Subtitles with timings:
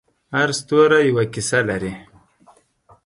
[0.35, 1.93] هر ستوری یوه کیسه لري.